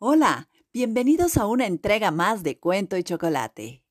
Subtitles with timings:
[0.00, 3.82] Hola, bienvenidos a una entrega más de Cuento y Chocolate.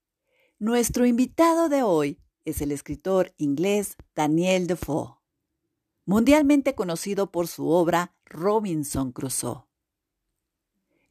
[0.57, 5.17] Nuestro invitado de hoy es el escritor inglés Daniel Defoe,
[6.05, 9.65] mundialmente conocido por su obra Robinson Crusoe.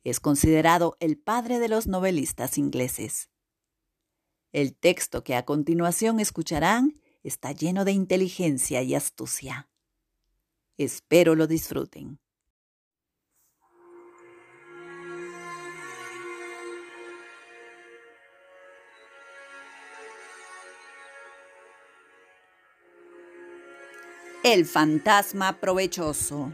[0.02, 3.28] Es considerado el padre de los novelistas ingleses.
[4.50, 9.68] El texto que a continuación escucharán está lleno de inteligencia y astucia.
[10.78, 12.18] Espero lo disfruten.
[24.48, 26.52] El fantasma provechoso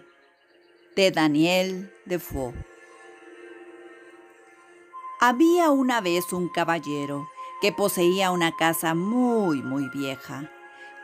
[0.96, 2.54] de Daniel Defoe.
[5.20, 7.28] Había una vez un caballero
[7.60, 10.50] que poseía una casa muy, muy vieja,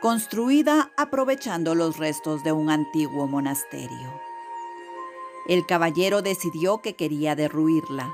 [0.01, 4.19] construida aprovechando los restos de un antiguo monasterio.
[5.47, 8.11] El caballero decidió que quería derruirla.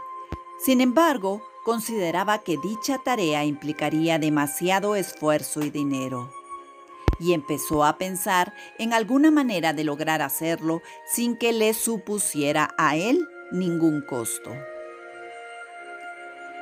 [0.59, 6.29] Sin embargo, consideraba que dicha tarea implicaría demasiado esfuerzo y dinero
[7.19, 12.95] y empezó a pensar en alguna manera de lograr hacerlo sin que le supusiera a
[12.95, 14.51] él ningún costo.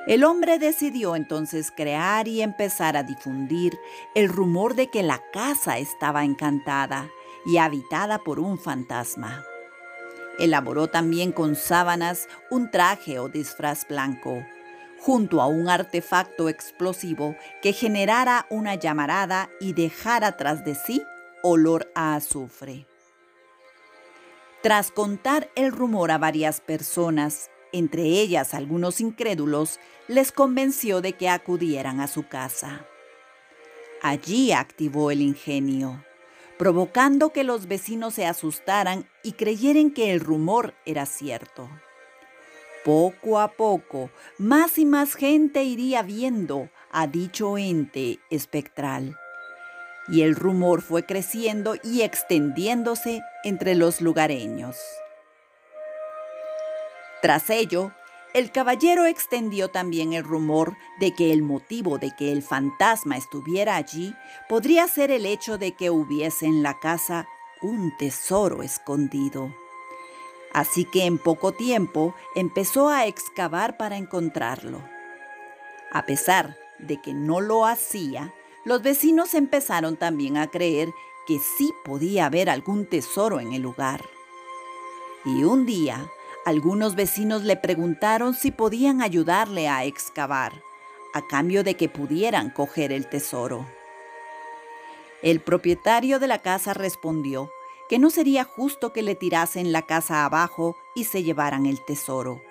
[0.05, 3.77] El hombre decidió entonces crear y empezar a difundir
[4.15, 7.09] el rumor de que la casa estaba encantada
[7.45, 9.45] y habitada por un fantasma.
[10.39, 14.43] Elaboró también con sábanas un traje o disfraz blanco,
[15.03, 21.03] junto a un artefacto explosivo que generara una llamarada y dejara tras de sí
[21.41, 22.85] olor a azufre.
[24.61, 31.27] Tras contar el rumor a varias personas, entre ellas algunos incrédulos, les convenció de que
[31.27, 32.85] acudieran a su casa.
[34.01, 36.01] Allí activó el ingenio,
[36.57, 41.69] provocando que los vecinos se asustaran y creyeran que el rumor era cierto.
[42.83, 49.17] Poco a poco, más y más gente iría viendo a dicho ente espectral.
[50.09, 54.75] Y el rumor fue creciendo y extendiéndose entre los lugareños.
[57.22, 57.93] Tras ello,
[58.33, 63.77] el caballero extendió también el rumor de que el motivo de que el fantasma estuviera
[63.77, 64.13] allí
[64.49, 67.27] podría ser el hecho de que hubiese en la casa
[67.61, 69.53] un tesoro escondido.
[70.53, 74.84] Así que en poco tiempo empezó a excavar para encontrarlo.
[75.91, 78.34] A pesar de que no lo hacía,
[78.66, 80.90] los vecinos empezaron también a creer
[81.28, 84.02] que sí podía haber algún tesoro en el lugar.
[85.25, 86.09] Y un día,
[86.46, 90.53] algunos vecinos le preguntaron si podían ayudarle a excavar,
[91.14, 93.66] a cambio de que pudieran coger el tesoro.
[95.22, 97.50] El propietario de la casa respondió
[97.89, 102.41] que no sería justo que le tirasen la casa abajo y se llevaran el tesoro.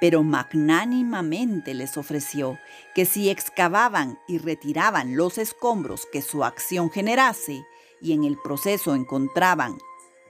[0.00, 2.58] Pero magnánimamente les ofreció
[2.94, 7.64] que si excavaban y retiraban los escombros que su acción generase
[8.00, 9.78] y en el proceso encontraban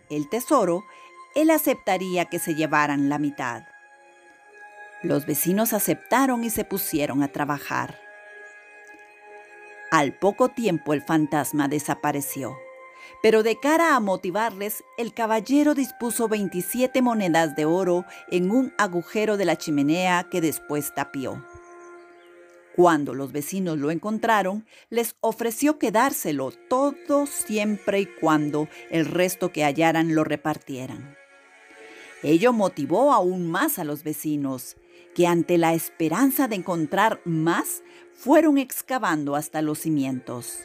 [0.08, 0.84] el tesoro,
[1.34, 3.64] él aceptaría que se llevaran la mitad.
[5.02, 7.98] Los vecinos aceptaron y se pusieron a trabajar.
[9.90, 12.56] Al poco tiempo el fantasma desapareció.
[13.22, 19.36] Pero de cara a motivarles, el caballero dispuso 27 monedas de oro en un agujero
[19.36, 21.44] de la chimenea que después tapió.
[22.76, 29.64] Cuando los vecinos lo encontraron, les ofreció quedárselo todo siempre y cuando el resto que
[29.64, 31.16] hallaran lo repartieran.
[32.22, 34.76] Ello motivó aún más a los vecinos,
[35.14, 40.58] que ante la esperanza de encontrar más, fueron excavando hasta los cimientos.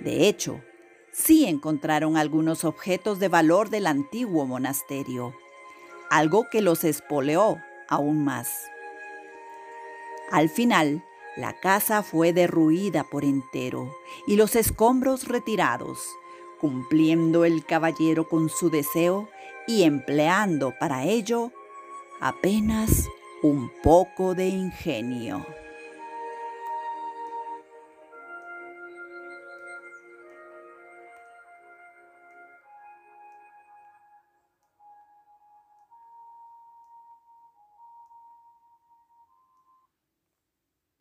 [0.00, 0.62] De hecho,
[1.14, 5.32] sí encontraron algunos objetos de valor del antiguo monasterio,
[6.10, 7.58] algo que los espoleó
[7.88, 8.64] aún más.
[10.30, 11.04] Al final,
[11.36, 13.94] la casa fue derruida por entero
[14.26, 16.00] y los escombros retirados,
[16.60, 19.28] cumpliendo el caballero con su deseo
[19.66, 21.52] y empleando para ello
[22.20, 23.08] apenas
[23.42, 25.46] un poco de ingenio.